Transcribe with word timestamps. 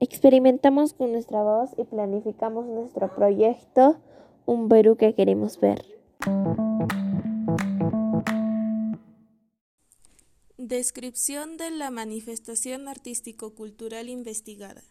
Experimentamos 0.00 0.94
con 0.94 1.10
nuestra 1.10 1.42
voz 1.42 1.70
y 1.76 1.82
planificamos 1.82 2.66
nuestro 2.66 3.12
proyecto, 3.16 3.98
un 4.46 4.68
Perú 4.68 4.96
que 4.96 5.12
queremos 5.14 5.58
ver. 5.58 5.84
Descripción 10.56 11.56
de 11.56 11.72
la 11.72 11.90
manifestación 11.90 12.86
artístico-cultural 12.86 14.08
investigada. 14.08 14.82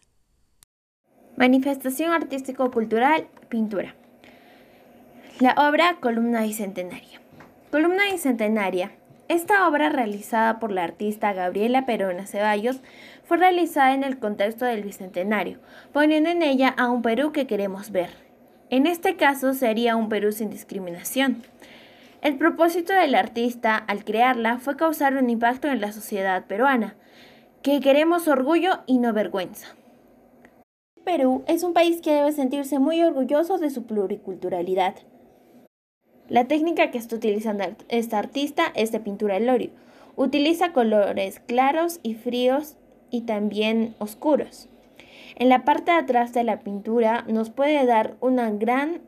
Manifestación 1.38 2.12
artístico-cultural, 2.12 3.28
pintura. 3.48 3.94
La 5.40 5.54
obra 5.54 6.00
Columna 6.00 6.42
Bicentenaria. 6.42 7.22
Columna 7.70 8.10
Bicentenaria. 8.12 8.92
Esta 9.28 9.68
obra 9.68 9.88
realizada 9.88 10.58
por 10.58 10.72
la 10.72 10.84
artista 10.84 11.32
Gabriela 11.32 11.86
Perona 11.86 12.26
Ceballos 12.26 12.80
fue 13.28 13.36
realizada 13.36 13.92
en 13.92 14.04
el 14.04 14.18
contexto 14.18 14.64
del 14.64 14.82
Bicentenario, 14.82 15.58
poniendo 15.92 16.30
en 16.30 16.40
ella 16.40 16.68
a 16.70 16.88
un 16.88 17.02
Perú 17.02 17.30
que 17.30 17.46
queremos 17.46 17.90
ver. 17.90 18.08
En 18.70 18.86
este 18.86 19.16
caso 19.16 19.52
sería 19.52 19.96
un 19.96 20.08
Perú 20.08 20.32
sin 20.32 20.48
discriminación. 20.48 21.42
El 22.22 22.38
propósito 22.38 22.94
del 22.94 23.14
artista 23.14 23.76
al 23.76 24.02
crearla 24.02 24.56
fue 24.56 24.78
causar 24.78 25.14
un 25.14 25.28
impacto 25.28 25.68
en 25.68 25.82
la 25.82 25.92
sociedad 25.92 26.46
peruana, 26.46 26.96
que 27.60 27.80
queremos 27.80 28.28
orgullo 28.28 28.80
y 28.86 28.96
no 28.96 29.12
vergüenza. 29.12 29.76
Perú 31.04 31.44
es 31.46 31.64
un 31.64 31.74
país 31.74 32.00
que 32.00 32.12
debe 32.12 32.32
sentirse 32.32 32.78
muy 32.78 33.02
orgulloso 33.02 33.58
de 33.58 33.68
su 33.68 33.84
pluriculturalidad. 33.84 34.94
La 36.30 36.46
técnica 36.46 36.90
que 36.90 36.96
está 36.96 37.16
utilizando 37.16 37.64
esta 37.88 38.18
artista 38.18 38.72
es 38.74 38.90
de 38.90 39.00
pintura 39.00 39.36
al 39.36 39.50
óleo. 39.50 39.70
Utiliza 40.16 40.72
colores 40.72 41.40
claros 41.40 42.00
y 42.02 42.14
fríos 42.14 42.76
y 43.10 43.22
también 43.22 43.94
oscuros. 43.98 44.68
En 45.36 45.48
la 45.48 45.64
parte 45.64 45.92
de 45.92 45.98
atrás 45.98 46.32
de 46.32 46.44
la 46.44 46.60
pintura 46.60 47.24
nos 47.28 47.50
puede 47.50 47.86
dar 47.86 48.16
una 48.20 48.50
gran 48.50 49.02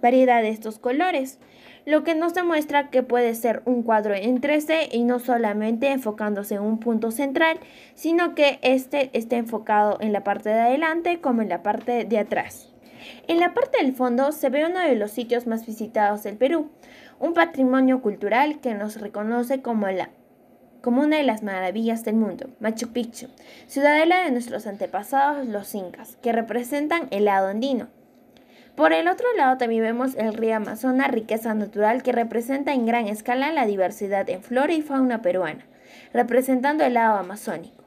variedad 0.00 0.42
de 0.42 0.50
estos 0.50 0.78
colores, 0.78 1.38
lo 1.86 2.04
que 2.04 2.14
nos 2.14 2.34
demuestra 2.34 2.90
que 2.90 3.02
puede 3.02 3.34
ser 3.34 3.62
un 3.64 3.82
cuadro 3.82 4.14
en 4.14 4.40
3D 4.40 4.88
y 4.92 5.04
no 5.04 5.18
solamente 5.18 5.90
enfocándose 5.90 6.54
en 6.54 6.62
un 6.62 6.78
punto 6.78 7.10
central, 7.10 7.58
sino 7.94 8.34
que 8.34 8.58
este 8.62 9.10
esté 9.12 9.36
enfocado 9.36 9.98
en 10.00 10.12
la 10.12 10.24
parte 10.24 10.50
de 10.50 10.60
adelante 10.60 11.20
como 11.20 11.42
en 11.42 11.48
la 11.48 11.62
parte 11.62 12.04
de 12.04 12.18
atrás. 12.18 12.72
En 13.28 13.40
la 13.40 13.54
parte 13.54 13.78
del 13.82 13.94
fondo 13.94 14.30
se 14.32 14.50
ve 14.50 14.66
uno 14.66 14.78
de 14.80 14.94
los 14.94 15.10
sitios 15.10 15.46
más 15.46 15.66
visitados 15.66 16.22
del 16.22 16.36
Perú, 16.36 16.70
un 17.18 17.34
patrimonio 17.34 18.02
cultural 18.02 18.60
que 18.60 18.74
nos 18.74 19.00
reconoce 19.00 19.62
como, 19.62 19.88
la, 19.88 20.10
como 20.80 21.02
una 21.02 21.16
de 21.16 21.22
las 21.22 21.42
maravillas 21.42 22.04
del 22.04 22.16
mundo, 22.16 22.48
Machu 22.60 22.88
Picchu, 22.92 23.28
ciudadela 23.66 24.22
de 24.22 24.30
nuestros 24.30 24.66
antepasados 24.66 25.46
los 25.46 25.74
incas, 25.74 26.16
que 26.22 26.32
representan 26.32 27.08
el 27.10 27.26
lado 27.26 27.48
andino. 27.48 27.88
Por 28.74 28.92
el 28.92 29.08
otro 29.08 29.26
lado 29.36 29.58
también 29.58 29.82
vemos 29.82 30.14
el 30.16 30.32
río 30.32 30.56
Amazonas, 30.56 31.10
riqueza 31.10 31.52
natural 31.54 32.02
que 32.02 32.12
representa 32.12 32.72
en 32.72 32.86
gran 32.86 33.08
escala 33.08 33.52
la 33.52 33.66
diversidad 33.66 34.28
en 34.30 34.42
flora 34.42 34.72
y 34.72 34.82
fauna 34.82 35.22
peruana, 35.22 35.66
representando 36.12 36.84
el 36.84 36.94
lado 36.94 37.18
amazónico. 37.18 37.84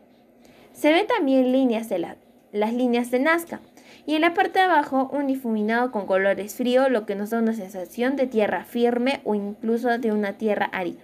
Se 0.74 0.92
ven 0.92 1.08
también 1.08 1.52
líneas 1.52 1.90
de 1.90 2.16
las 2.52 2.74
líneas 2.74 3.10
de 3.12 3.20
Nazca, 3.20 3.60
y 4.06 4.16
en 4.16 4.22
la 4.22 4.34
parte 4.34 4.60
de 4.60 4.66
abajo 4.66 5.10
un 5.14 5.28
difuminado 5.28 5.92
con 5.92 6.06
colores 6.06 6.56
frío, 6.56 6.90
lo 6.90 7.06
que 7.06 7.16
nos 7.16 7.30
da 7.30 7.40
una 7.40 7.54
sensación 7.54 8.16
de 8.16 8.28
tierra 8.28 8.66
firme 8.66 9.22
o 9.24 9.34
incluso 9.34 9.98
de 9.98 10.12
una 10.12 10.34
tierra 10.34 10.66
árida. 10.66 11.02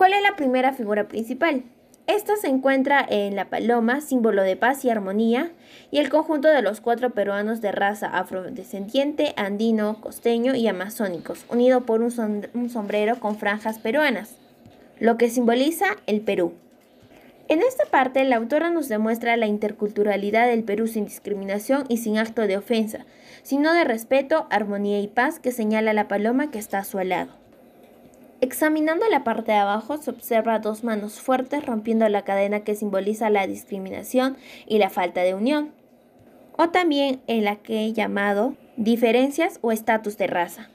¿Cuál 0.00 0.14
es 0.14 0.22
la 0.22 0.34
primera 0.34 0.72
figura 0.72 1.08
principal? 1.08 1.62
Esta 2.06 2.34
se 2.36 2.48
encuentra 2.48 3.04
en 3.06 3.36
la 3.36 3.50
paloma, 3.50 4.00
símbolo 4.00 4.42
de 4.42 4.56
paz 4.56 4.82
y 4.82 4.88
armonía, 4.88 5.52
y 5.90 5.98
el 5.98 6.08
conjunto 6.08 6.48
de 6.48 6.62
los 6.62 6.80
cuatro 6.80 7.10
peruanos 7.10 7.60
de 7.60 7.70
raza 7.70 8.06
afrodescendiente, 8.06 9.34
andino, 9.36 10.00
costeño 10.00 10.54
y 10.54 10.66
amazónicos, 10.68 11.44
unido 11.50 11.82
por 11.82 12.00
un, 12.00 12.48
un 12.54 12.70
sombrero 12.70 13.20
con 13.20 13.36
franjas 13.36 13.78
peruanas, 13.78 14.36
lo 15.00 15.18
que 15.18 15.28
simboliza 15.28 15.88
el 16.06 16.22
Perú. 16.22 16.54
En 17.48 17.60
esta 17.60 17.84
parte, 17.84 18.24
la 18.24 18.36
autora 18.36 18.70
nos 18.70 18.88
demuestra 18.88 19.36
la 19.36 19.48
interculturalidad 19.48 20.46
del 20.46 20.64
Perú 20.64 20.86
sin 20.86 21.04
discriminación 21.04 21.84
y 21.90 21.98
sin 21.98 22.16
acto 22.16 22.46
de 22.46 22.56
ofensa, 22.56 23.04
sino 23.42 23.74
de 23.74 23.84
respeto, 23.84 24.46
armonía 24.48 24.98
y 25.00 25.08
paz 25.08 25.38
que 25.40 25.52
señala 25.52 25.92
la 25.92 26.08
paloma 26.08 26.50
que 26.50 26.58
está 26.58 26.78
a 26.78 26.84
su 26.84 26.98
lado. 27.00 27.39
Examinando 28.42 29.06
la 29.10 29.22
parte 29.22 29.52
de 29.52 29.58
abajo 29.58 29.98
se 29.98 30.10
observa 30.10 30.60
dos 30.60 30.82
manos 30.82 31.20
fuertes 31.20 31.66
rompiendo 31.66 32.08
la 32.08 32.22
cadena 32.22 32.60
que 32.60 32.74
simboliza 32.74 33.28
la 33.28 33.46
discriminación 33.46 34.38
y 34.66 34.78
la 34.78 34.88
falta 34.88 35.20
de 35.20 35.34
unión, 35.34 35.72
o 36.56 36.70
también 36.70 37.20
en 37.26 37.44
la 37.44 37.56
que 37.56 37.84
he 37.84 37.92
llamado 37.92 38.54
diferencias 38.78 39.58
o 39.60 39.72
estatus 39.72 40.16
de 40.16 40.26
raza. 40.26 40.70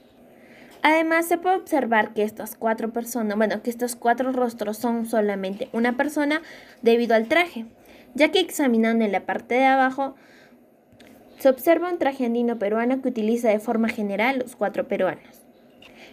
Además, 0.83 1.27
se 1.27 1.39
puede 1.39 1.55
observar 1.55 2.13
que 2.13 2.21
estas 2.21 2.55
cuatro 2.55 2.93
personas, 2.93 3.35
bueno, 3.35 3.63
que 3.63 3.71
estos 3.71 3.95
cuatro 3.95 4.31
rostros 4.31 4.77
son 4.77 5.07
solamente 5.07 5.67
una 5.73 5.97
persona 5.97 6.43
debido 6.83 7.15
al 7.15 7.27
traje, 7.27 7.65
ya 8.13 8.29
que 8.29 8.39
examinando 8.39 9.03
en 9.03 9.11
la 9.11 9.25
parte 9.25 9.55
de 9.55 9.65
abajo 9.65 10.15
se 11.39 11.49
observa 11.49 11.89
un 11.89 11.97
traje 11.97 12.27
andino 12.27 12.59
peruano 12.59 13.01
que 13.01 13.09
utiliza 13.09 13.49
de 13.49 13.59
forma 13.59 13.89
general 13.89 14.37
los 14.37 14.55
cuatro 14.55 14.87
peruanos. 14.87 15.41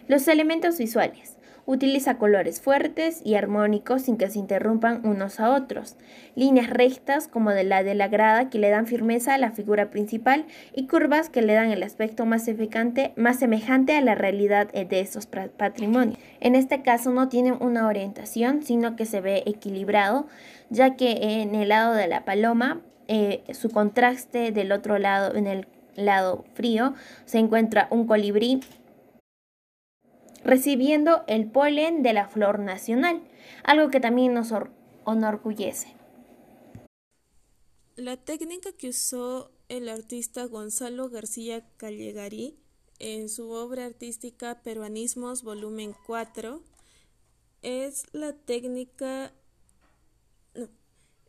Los 0.08 0.26
elementos 0.28 0.78
visuales. 0.78 1.31
Utiliza 1.64 2.18
colores 2.18 2.60
fuertes 2.60 3.20
y 3.24 3.36
armónicos 3.36 4.02
sin 4.02 4.16
que 4.16 4.28
se 4.28 4.40
interrumpan 4.40 5.06
unos 5.06 5.38
a 5.38 5.54
otros, 5.54 5.96
líneas 6.34 6.68
rectas 6.68 7.28
como 7.28 7.50
de 7.50 7.62
la 7.62 7.84
de 7.84 7.94
la 7.94 8.08
grada 8.08 8.50
que 8.50 8.58
le 8.58 8.68
dan 8.70 8.86
firmeza 8.86 9.34
a 9.34 9.38
la 9.38 9.52
figura 9.52 9.88
principal 9.90 10.44
y 10.74 10.88
curvas 10.88 11.30
que 11.30 11.40
le 11.40 11.54
dan 11.54 11.70
el 11.70 11.84
aspecto 11.84 12.26
más, 12.26 12.46
más 13.16 13.38
semejante 13.38 13.96
a 13.96 14.00
la 14.00 14.16
realidad 14.16 14.72
de 14.72 15.00
estos 15.00 15.26
patrimonios. 15.26 16.18
En 16.40 16.56
este 16.56 16.82
caso 16.82 17.10
no 17.10 17.28
tienen 17.28 17.56
una 17.60 17.86
orientación, 17.86 18.62
sino 18.62 18.96
que 18.96 19.06
se 19.06 19.20
ve 19.20 19.44
equilibrado, 19.46 20.26
ya 20.68 20.96
que 20.96 21.42
en 21.42 21.54
el 21.54 21.68
lado 21.68 21.94
de 21.94 22.08
la 22.08 22.24
paloma 22.24 22.80
eh, 23.08 23.44
su 23.52 23.70
contraste 23.70 24.52
del 24.52 24.72
otro 24.72 24.98
lado, 24.98 25.36
en 25.36 25.46
el 25.46 25.66
lado 25.96 26.44
frío, 26.54 26.94
se 27.24 27.38
encuentra 27.38 27.86
un 27.90 28.06
colibrí 28.06 28.60
recibiendo 30.44 31.24
el 31.26 31.50
polen 31.50 32.02
de 32.02 32.12
la 32.12 32.28
flor 32.28 32.58
nacional, 32.58 33.22
algo 33.64 33.90
que 33.90 34.00
también 34.00 34.34
nos 34.34 34.52
enorgullece. 35.06 35.94
La 37.96 38.16
técnica 38.16 38.72
que 38.72 38.88
usó 38.88 39.50
el 39.68 39.88
artista 39.88 40.44
Gonzalo 40.46 41.08
García 41.10 41.64
Callegarí 41.76 42.56
en 42.98 43.28
su 43.28 43.50
obra 43.50 43.86
artística 43.86 44.62
Peruanismos 44.62 45.42
volumen 45.42 45.94
4 46.06 46.62
es 47.62 48.04
la 48.12 48.32
técnica 48.32 49.32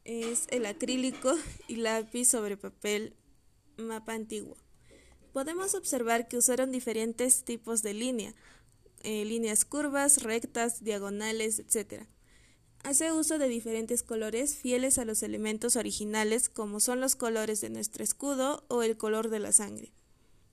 es 0.06 0.48
el 0.50 0.66
acrílico 0.66 1.34
y 1.68 1.78
lápiz 1.78 2.26
sobre 2.26 2.58
papel 2.58 3.16
mapa 3.78 4.14
antiguo. 4.14 4.58
Podemos 5.32 5.74
observar 5.74 6.28
que 6.28 6.38
usaron 6.38 6.72
diferentes 6.72 7.44
tipos 7.44 7.82
de 7.82 7.94
línea, 7.94 8.36
eh, 9.04 9.26
líneas 9.26 9.66
curvas, 9.66 10.24
rectas, 10.24 10.84
diagonales, 10.84 11.60
etc. 11.60 12.06
Hace 12.84 13.12
uso 13.12 13.38
de 13.38 13.48
diferentes 13.48 14.04
colores 14.04 14.56
fieles 14.56 14.98
a 14.98 15.06
los 15.06 15.24
elementos 15.24 15.76
originales 15.76 16.50
como 16.50 16.80
son 16.80 17.00
los 17.00 17.16
colores 17.16 17.62
de 17.62 17.70
nuestro 17.70 18.04
escudo 18.04 18.66
o 18.68 18.84
el 18.84 18.98
color 18.98 19.30
de 19.30 19.40
la 19.40 19.52
sangre. 19.52 19.94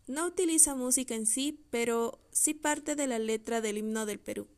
No 0.07 0.27
utiliza 0.27 0.75
música 0.75 1.15
en 1.15 1.27
sí, 1.27 1.65
pero 1.71 2.21
sí 2.33 2.55
parte 2.55 2.97
de 2.97 3.07
la 3.07 3.19
letra 3.19 3.61
del 3.61 3.79
himno 3.79 4.07
del 4.07 4.19
Perú. 4.19 4.49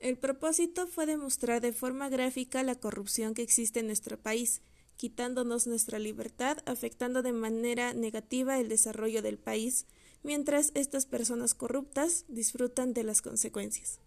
El 0.00 0.18
propósito 0.18 0.86
fue 0.86 1.06
demostrar 1.06 1.60
de 1.60 1.72
forma 1.72 2.08
gráfica 2.08 2.62
la 2.62 2.74
corrupción 2.74 3.34
que 3.34 3.42
existe 3.42 3.80
en 3.80 3.86
nuestro 3.86 4.18
país, 4.20 4.62
quitándonos 4.96 5.66
nuestra 5.66 5.98
libertad, 5.98 6.58
afectando 6.66 7.22
de 7.22 7.32
manera 7.32 7.94
negativa 7.94 8.60
el 8.60 8.68
desarrollo 8.68 9.22
del 9.22 9.38
país, 9.38 9.86
mientras 10.24 10.72
estas 10.74 11.06
personas 11.06 11.54
corruptas 11.54 12.24
disfrutan 12.28 12.92
de 12.94 13.04
las 13.04 13.22
consecuencias. 13.22 14.00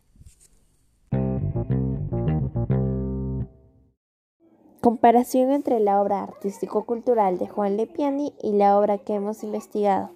Comparación 4.82 5.52
entre 5.52 5.80
la 5.80 6.02
obra 6.02 6.24
artístico-cultural 6.24 7.38
de 7.40 7.48
Juan 7.48 7.78
Lepiani 7.78 8.34
y 8.42 8.54
la 8.54 8.78
obra 8.78 8.98
que 8.98 9.14
hemos 9.14 9.44
investigado. 9.44 10.12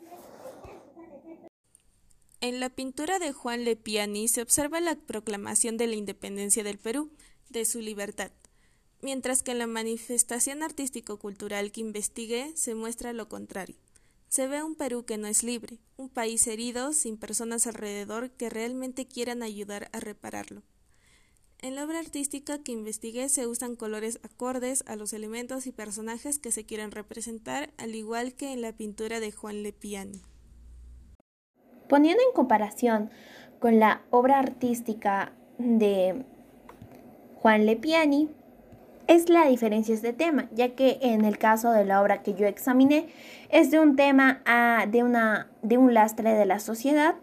En 2.41 2.59
la 2.59 2.69
pintura 2.69 3.19
de 3.19 3.33
Juan 3.33 3.65
Lepiani 3.65 4.27
se 4.27 4.41
observa 4.41 4.79
la 4.79 4.95
proclamación 4.95 5.77
de 5.77 5.87
la 5.87 5.95
independencia 5.95 6.63
del 6.63 6.79
Perú, 6.79 7.11
de 7.49 7.65
su 7.65 7.81
libertad, 7.81 8.31
mientras 9.01 9.43
que 9.43 9.51
en 9.51 9.59
la 9.59 9.67
manifestación 9.67 10.63
artístico-cultural 10.63 11.71
que 11.71 11.81
investigué 11.81 12.51
se 12.55 12.73
muestra 12.73 13.13
lo 13.13 13.29
contrario. 13.29 13.75
Se 14.31 14.47
ve 14.47 14.63
un 14.63 14.75
Perú 14.75 15.03
que 15.03 15.17
no 15.17 15.27
es 15.27 15.43
libre, 15.43 15.79
un 15.97 16.07
país 16.07 16.47
herido 16.47 16.93
sin 16.93 17.17
personas 17.17 17.67
alrededor 17.67 18.31
que 18.31 18.49
realmente 18.49 19.05
quieran 19.05 19.43
ayudar 19.43 19.89
a 19.91 19.99
repararlo. 19.99 20.63
En 21.59 21.75
la 21.75 21.83
obra 21.83 21.99
artística 21.99 22.63
que 22.63 22.71
investigué 22.71 23.27
se 23.27 23.45
usan 23.45 23.75
colores 23.75 24.21
acordes 24.23 24.85
a 24.87 24.95
los 24.95 25.11
elementos 25.11 25.67
y 25.67 25.73
personajes 25.73 26.39
que 26.39 26.53
se 26.53 26.65
quieren 26.65 26.91
representar, 26.91 27.73
al 27.77 27.93
igual 27.93 28.33
que 28.33 28.53
en 28.53 28.61
la 28.61 28.71
pintura 28.71 29.19
de 29.19 29.33
Juan 29.33 29.63
Lepiani. 29.63 30.21
Poniendo 31.89 32.23
en 32.25 32.33
comparación 32.33 33.09
con 33.59 33.79
la 33.79 34.01
obra 34.11 34.39
artística 34.39 35.33
de 35.57 36.23
Juan 37.35 37.65
Lepiani, 37.65 38.29
es 39.07 39.29
la 39.29 39.47
diferencia 39.47 39.95
de 39.95 40.13
tema, 40.13 40.47
ya 40.51 40.75
que 40.75 40.99
en 41.01 41.25
el 41.25 41.37
caso 41.37 41.71
de 41.71 41.85
la 41.85 42.01
obra 42.01 42.23
que 42.23 42.33
yo 42.33 42.47
examiné 42.47 43.07
es 43.49 43.71
de 43.71 43.79
un 43.79 43.95
tema 43.95 44.41
a, 44.45 44.85
de, 44.87 45.03
una, 45.03 45.47
de 45.61 45.77
un 45.77 45.93
lastre 45.93 46.33
de 46.33 46.45
la 46.45 46.59
sociedad 46.59 47.15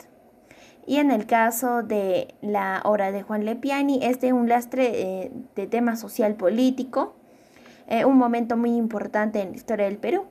y 0.88 0.96
en 0.96 1.10
el 1.10 1.26
caso 1.26 1.82
de 1.82 2.34
la 2.40 2.80
obra 2.84 3.12
de 3.12 3.22
Juan 3.22 3.44
Lepiani 3.44 4.00
es 4.02 4.20
de 4.20 4.32
un 4.32 4.48
lastre 4.48 4.90
eh, 5.25 5.32
de 5.54 5.66
tema 5.66 5.96
social 5.96 6.34
político, 6.34 7.14
eh, 7.88 8.06
un 8.06 8.16
momento 8.16 8.56
muy 8.56 8.75
importante 8.75 9.42
en 9.42 9.50
la 9.50 9.56
historia 9.56 9.84
del 9.84 9.98
Perú. 9.98 10.25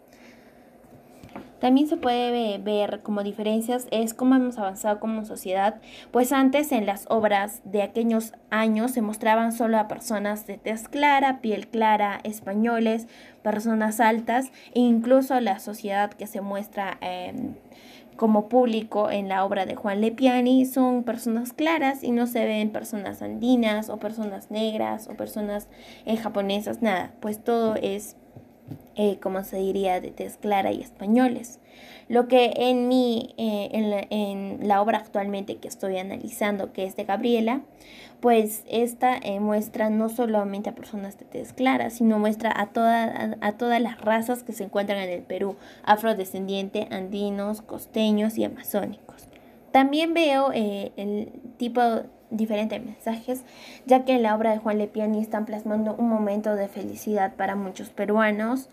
También 1.59 1.87
se 1.87 1.97
puede 1.97 2.57
ver 2.59 3.01
como 3.01 3.23
diferencias 3.23 3.87
es 3.91 4.13
cómo 4.13 4.35
hemos 4.35 4.57
avanzado 4.57 4.99
como 4.99 5.25
sociedad, 5.25 5.81
pues 6.11 6.31
antes 6.31 6.71
en 6.71 6.85
las 6.85 7.05
obras 7.09 7.61
de 7.65 7.81
aquellos 7.81 8.33
años 8.49 8.91
se 8.91 9.01
mostraban 9.01 9.51
solo 9.51 9.77
a 9.77 9.87
personas 9.87 10.45
de 10.45 10.57
tez 10.57 10.87
clara, 10.87 11.41
piel 11.41 11.67
clara, 11.67 12.19
españoles, 12.23 13.07
personas 13.41 13.99
altas 13.99 14.51
e 14.73 14.79
incluso 14.79 15.39
la 15.39 15.59
sociedad 15.59 16.11
que 16.11 16.27
se 16.27 16.41
muestra 16.41 16.99
como 18.17 18.49
público 18.49 19.09
en 19.09 19.29
la 19.29 19.45
obra 19.45 19.65
de 19.65 19.75
Juan 19.75 20.01
Lepiani 20.01 20.65
son 20.65 21.03
personas 21.03 21.53
claras 21.53 22.03
y 22.03 22.11
no 22.11 22.27
se 22.27 22.43
ven 22.45 22.71
personas 22.71 23.21
andinas 23.21 23.89
o 23.89 23.97
personas 23.97 24.51
negras 24.51 25.07
o 25.07 25.13
personas 25.13 25.69
eh, 26.05 26.17
japonesas, 26.17 26.81
nada, 26.81 27.13
pues 27.21 27.41
todo 27.43 27.75
es 27.75 28.17
eh, 28.95 29.19
como 29.21 29.43
se 29.43 29.57
diría, 29.57 30.01
de 30.01 30.09
tez 30.09 30.37
clara 30.37 30.71
y 30.71 30.81
españoles. 30.81 31.59
Lo 32.09 32.27
que 32.27 32.53
en, 32.55 32.87
mi, 32.87 33.35
eh, 33.37 33.69
en, 33.73 33.91
la, 33.91 34.07
en, 34.09 34.67
la, 34.67 34.81
obra 34.81 34.97
actualmente 34.97 35.57
que 35.57 35.67
estoy 35.67 35.97
analizando, 35.97 36.73
que 36.73 36.83
es 36.83 36.95
de 36.95 37.03
Gabriela, 37.03 37.61
pues 38.21 38.63
esta 38.67 39.15
eh, 39.17 39.39
muestra 39.39 39.91
no 39.91 40.09
solamente 40.09 40.69
a 40.69 40.75
personas 40.75 41.19
de 41.19 41.25
tez 41.25 41.53
clara, 41.53 41.91
sino 41.91 42.17
muestra 42.17 42.51
a, 42.55 42.67
toda, 42.67 43.35
a, 43.39 43.51
todas 43.53 43.79
las 43.79 44.01
razas 44.01 44.41
que 44.41 44.53
se 44.53 44.63
encuentran 44.63 44.99
en 44.99 45.09
el 45.09 45.21
Perú, 45.21 45.57
afrodescendiente, 45.83 46.87
andinos, 46.89 47.61
costeños 47.61 48.37
y 48.37 48.45
amazónicos. 48.45 49.27
También 49.71 50.15
veo 50.15 50.51
el 50.53 51.31
tipo 51.57 51.81
diferentes 52.29 52.83
mensajes, 52.83 53.43
ya 53.85 54.05
que 54.05 54.13
en 54.13 54.23
la 54.23 54.35
obra 54.35 54.51
de 54.51 54.57
Juan 54.57 54.77
Lepiani 54.77 55.21
están 55.21 55.45
plasmando 55.45 55.95
un 55.95 56.09
momento 56.09 56.55
de 56.55 56.67
felicidad 56.67 57.33
para 57.35 57.55
muchos 57.55 57.89
peruanos 57.89 58.69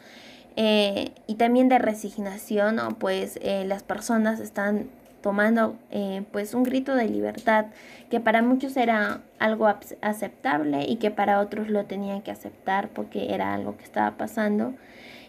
eh, 0.56 1.10
y 1.26 1.34
también 1.34 1.68
de 1.68 1.78
resignación, 1.78 2.78
pues 2.98 3.38
eh, 3.42 3.64
las 3.66 3.82
personas 3.82 4.40
están 4.40 4.88
tomando 5.20 5.76
eh, 5.90 6.22
pues 6.32 6.52
un 6.52 6.64
grito 6.64 6.94
de 6.94 7.08
libertad 7.08 7.66
que 8.10 8.20
para 8.20 8.42
muchos 8.42 8.76
era 8.76 9.22
algo 9.38 9.66
aceptable 10.02 10.84
y 10.86 10.96
que 10.96 11.10
para 11.10 11.40
otros 11.40 11.70
lo 11.70 11.86
tenían 11.86 12.20
que 12.20 12.30
aceptar 12.30 12.88
porque 12.90 13.32
era 13.34 13.54
algo 13.54 13.76
que 13.76 13.84
estaba 13.84 14.16
pasando. 14.18 14.74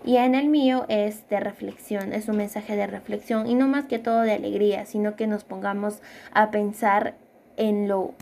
Y 0.03 0.17
en 0.17 0.35
el 0.35 0.49
mío 0.49 0.85
es 0.89 1.27
de 1.29 1.39
reflexión, 1.39 2.13
es 2.13 2.27
un 2.27 2.37
mensaje 2.37 2.75
de 2.75 2.85
reflexión 2.85 3.47
y 3.47 3.55
no 3.55 3.67
más 3.67 3.85
que 3.85 3.97
todo 3.97 4.21
de 4.21 4.33
alegría, 4.33 4.85
sino 4.85 5.15
que 5.15 5.25
nos 5.25 5.43
pongamos 5.43 6.01
a 6.31 6.51
pensar 6.51 7.15
en, 7.57 7.87
lo, 7.87 8.13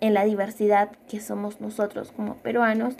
en 0.00 0.14
la 0.14 0.24
diversidad 0.24 0.90
que 1.08 1.20
somos 1.20 1.60
nosotros 1.60 2.12
como 2.12 2.36
peruanos 2.36 2.94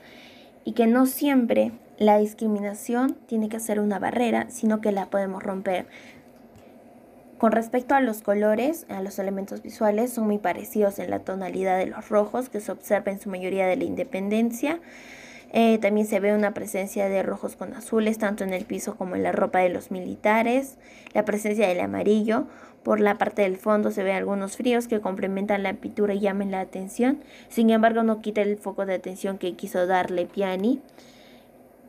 y 0.64 0.72
que 0.72 0.86
no 0.86 1.06
siempre 1.06 1.72
la 1.98 2.18
discriminación 2.18 3.16
tiene 3.26 3.48
que 3.48 3.60
ser 3.60 3.80
una 3.80 3.98
barrera, 3.98 4.46
sino 4.50 4.80
que 4.80 4.92
la 4.92 5.06
podemos 5.06 5.42
romper. 5.42 5.86
Con 7.38 7.52
respecto 7.52 7.94
a 7.94 8.00
los 8.00 8.20
colores, 8.20 8.84
a 8.90 9.00
los 9.00 9.18
elementos 9.18 9.62
visuales, 9.62 10.12
son 10.12 10.26
muy 10.26 10.38
parecidos 10.38 10.98
en 10.98 11.10
la 11.10 11.20
tonalidad 11.20 11.78
de 11.78 11.86
los 11.86 12.10
rojos 12.10 12.50
que 12.50 12.60
se 12.60 12.70
observa 12.70 13.12
en 13.12 13.18
su 13.18 13.30
mayoría 13.30 13.66
de 13.66 13.76
la 13.76 13.84
independencia. 13.84 14.78
Eh, 15.52 15.78
también 15.78 16.06
se 16.06 16.20
ve 16.20 16.34
una 16.34 16.54
presencia 16.54 17.08
de 17.08 17.22
rojos 17.22 17.56
con 17.56 17.74
azules, 17.74 18.18
tanto 18.18 18.44
en 18.44 18.52
el 18.52 18.64
piso 18.64 18.96
como 18.96 19.16
en 19.16 19.24
la 19.24 19.32
ropa 19.32 19.58
de 19.58 19.68
los 19.68 19.90
militares. 19.90 20.78
La 21.12 21.24
presencia 21.24 21.66
del 21.66 21.80
amarillo, 21.80 22.46
por 22.82 23.00
la 23.00 23.18
parte 23.18 23.42
del 23.42 23.56
fondo 23.56 23.90
se 23.90 24.02
ven 24.02 24.16
algunos 24.16 24.56
fríos 24.56 24.88
que 24.88 25.00
complementan 25.00 25.62
la 25.62 25.74
pintura 25.74 26.14
y 26.14 26.20
llaman 26.20 26.50
la 26.50 26.60
atención. 26.60 27.22
Sin 27.48 27.70
embargo, 27.70 28.02
no 28.02 28.20
quita 28.22 28.42
el 28.42 28.56
foco 28.56 28.86
de 28.86 28.94
atención 28.94 29.38
que 29.38 29.54
quiso 29.54 29.86
darle 29.86 30.26
Piani. 30.26 30.80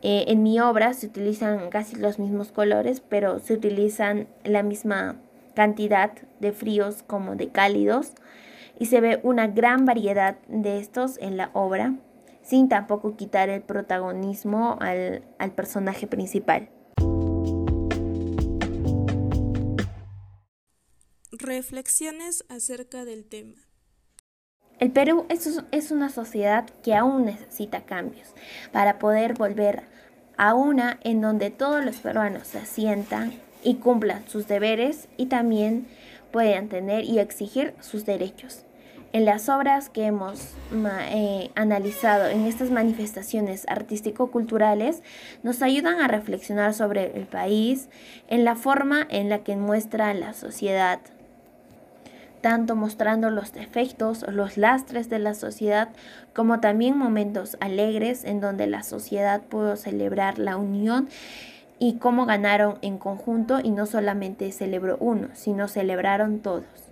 Eh, 0.02 0.26
en 0.28 0.42
mi 0.42 0.60
obra 0.60 0.94
se 0.94 1.06
utilizan 1.06 1.70
casi 1.70 1.96
los 1.96 2.18
mismos 2.18 2.52
colores, 2.52 3.02
pero 3.08 3.40
se 3.40 3.54
utilizan 3.54 4.28
la 4.44 4.64
misma 4.64 5.18
cantidad 5.54 6.12
de 6.40 6.52
fríos 6.52 7.04
como 7.06 7.36
de 7.36 7.50
cálidos. 7.50 8.14
Y 8.80 8.88
se 8.88 9.00
ve 9.00 9.20
una 9.22 9.48
gran 9.48 9.86
variedad 9.86 10.38
de 10.48 10.80
estos 10.80 11.20
en 11.20 11.38
la 11.38 11.52
obra, 11.54 11.94
sin 12.44 12.70
tampoco 12.70 13.16
quitar 13.16 13.50
el 13.50 13.62
protagonismo 13.62 14.78
al, 14.80 15.24
al 15.38 15.52
personaje 15.52 16.08
principal. 16.08 16.70
Reflexiones 21.32 22.46
acerca 22.50 23.06
del 23.06 23.26
tema. 23.26 23.56
El 24.82 24.92
Perú 24.92 25.28
es, 25.30 25.92
una 25.92 26.10
sociedad 26.10 26.68
que 26.82 26.96
aún 26.96 27.26
necesita 27.26 27.86
cambios 27.86 28.30
para 28.72 28.98
poder 28.98 29.36
volver 29.36 29.84
a 30.38 30.56
una 30.56 31.00
en 31.04 31.22
donde 31.22 31.52
todos 31.52 31.86
los 31.86 31.98
peruanos 31.98 32.48
se 32.48 32.58
asientan 32.58 33.32
y 33.64 33.76
cumplan 33.76 34.28
sus 34.28 34.48
deberes 34.48 35.08
y 35.18 35.28
también 35.28 35.86
puedan 36.32 36.68
tener 36.68 37.04
y 37.04 37.20
exigir 37.20 37.76
sus 37.80 38.08
derechos. 38.08 38.66
En 39.14 39.26
las 39.26 39.50
obras 39.50 39.90
que 39.90 40.06
hemos 40.06 40.54
eh, 40.74 41.52
analizado 41.56 42.28
en 42.28 42.46
estas 42.46 42.72
manifestaciones 42.72 43.66
artístico-culturales 43.68 45.04
nos 45.44 45.62
ayudan 45.62 46.00
a 46.00 46.08
reflexionar 46.08 46.74
sobre 46.74 47.18
el 47.18 47.26
país, 47.26 47.90
en 48.30 48.46
la 48.46 48.56
forma 48.56 49.06
en 49.10 49.28
la 49.28 49.40
que 49.40 49.58
muestra 49.58 50.14
la 50.14 50.34
sociedad 50.34 51.00
tanto 52.40 52.76
mostrando 52.76 53.30
los 53.30 53.54
defectos 53.54 54.26
los 54.28 54.58
lastres 54.58 55.10
de 55.10 55.20
la 55.20 55.36
sociedad, 55.36 55.90
como 56.34 56.60
también 56.60 56.98
momentos 56.98 57.56
alegres 57.60 58.24
en 58.24 58.42
donde 58.42 58.66
la 58.66 58.82
sociedad 58.82 59.42
pudo 59.42 59.76
celebrar 59.76 60.40
la 60.40 60.58
unión 60.58 61.08
y 61.80 61.98
cómo 61.98 62.26
ganaron 62.26 62.80
en 62.82 62.98
conjunto 62.98 63.60
y 63.62 63.70
no 63.70 63.86
solamente 63.86 64.52
celebró 64.52 64.98
uno, 65.00 65.28
sino 65.34 65.68
celebraron 65.68 66.40
todos. 66.40 66.91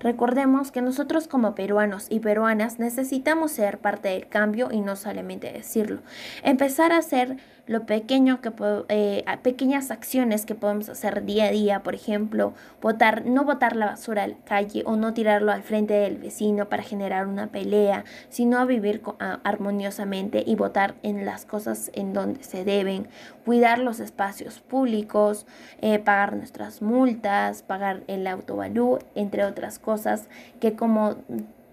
Recordemos 0.00 0.72
que 0.72 0.80
nosotros 0.80 1.28
como 1.28 1.54
peruanos 1.54 2.06
y 2.08 2.20
peruanas 2.20 2.78
necesitamos 2.78 3.52
ser 3.52 3.78
parte 3.78 4.08
del 4.08 4.28
cambio 4.28 4.70
y 4.72 4.80
no 4.80 4.96
solamente 4.96 5.52
decirlo. 5.52 6.00
Empezar 6.42 6.92
a 6.92 6.98
hacer 6.98 7.36
lo 7.70 7.86
pequeño 7.86 8.40
que 8.40 8.50
eh, 8.88 9.24
pequeñas 9.44 9.92
acciones 9.92 10.44
que 10.44 10.56
podemos 10.56 10.88
hacer 10.88 11.24
día 11.24 11.44
a 11.44 11.50
día, 11.52 11.84
por 11.84 11.94
ejemplo, 11.94 12.52
botar, 12.82 13.26
no 13.26 13.44
botar 13.44 13.76
la 13.76 13.86
basura 13.86 14.24
a 14.24 14.26
la 14.26 14.36
calle 14.44 14.82
o 14.86 14.96
no 14.96 15.14
tirarlo 15.14 15.52
al 15.52 15.62
frente 15.62 15.94
del 15.94 16.16
vecino 16.16 16.68
para 16.68 16.82
generar 16.82 17.28
una 17.28 17.46
pelea, 17.46 18.04
sino 18.28 18.66
vivir 18.66 19.02
armoniosamente 19.44 20.42
y 20.44 20.56
votar 20.56 20.96
en 21.04 21.24
las 21.24 21.44
cosas 21.44 21.92
en 21.94 22.12
donde 22.12 22.42
se 22.42 22.64
deben, 22.64 23.06
cuidar 23.44 23.78
los 23.78 24.00
espacios 24.00 24.58
públicos, 24.58 25.46
eh, 25.80 26.00
pagar 26.00 26.34
nuestras 26.34 26.82
multas, 26.82 27.62
pagar 27.62 28.02
el 28.08 28.26
autovalú, 28.26 28.98
entre 29.14 29.44
otras 29.44 29.78
cosas 29.78 30.28
que 30.58 30.74
como 30.74 31.18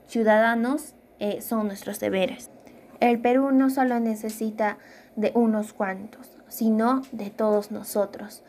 ciudadanos 0.05 0.93
eh, 1.17 1.41
son 1.41 1.65
nuestros 1.65 1.99
deberes. 1.99 2.51
El 2.99 3.19
Perú 3.19 3.51
no 3.51 3.69
solo 3.69 3.99
necesita 3.99 4.77
de 5.17 5.33
unos 5.35 5.73
cuantos, 5.73 6.29
sino 6.47 7.01
de 7.11 7.29
todos 7.29 7.71
nosotros. 7.71 8.43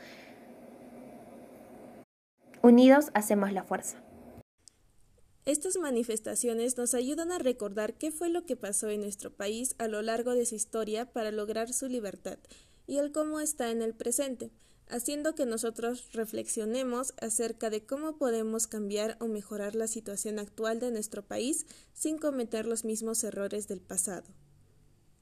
Unidos 2.63 3.11
hacemos 3.15 3.53
la 3.53 3.65
fuerza. 3.65 3.97
Estas 5.47 5.79
manifestaciones 5.79 6.77
nos 6.77 6.93
ayudan 6.93 7.33
a 7.33 7.39
recordar 7.39 7.95
qué 7.95 8.13
fue 8.13 8.29
lo 8.29 8.45
que 8.45 8.55
pasó 8.55 8.91
en 8.91 9.01
nuestro 9.01 9.33
país 9.35 9.75
a 9.79 9.89
lo 9.89 10.03
largo 10.03 10.35
de 10.35 10.45
su 10.45 10.55
historia 10.55 11.11
para 11.11 11.33
lograr 11.33 11.73
su 11.73 11.89
libertad 11.89 12.39
y 12.87 12.99
el 12.99 13.13
cómo 13.13 13.41
está 13.41 13.71
en 13.71 13.81
el 13.81 13.95
presente, 13.95 14.51
haciendo 14.89 15.35
que 15.35 15.47
nosotros 15.47 16.13
reflexionemos 16.13 17.15
acerca 17.23 17.71
de 17.71 17.87
cómo 17.87 18.19
podemos 18.19 18.67
cambiar 18.67 19.17
o 19.21 19.27
mejorar 19.27 19.75
la 19.75 19.87
situación 19.87 20.39
actual 20.39 20.81
de 20.81 20.91
nuestro 20.91 21.23
país 21.23 21.65
sin 21.95 22.19
cometer 22.19 22.67
los 22.67 22.85
mismos 22.85 23.25
errores 23.25 23.69
del 23.69 23.81
pasado. 23.81 24.27